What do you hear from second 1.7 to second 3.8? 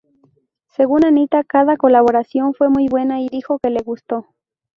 colaboración fue muy buena y dijo que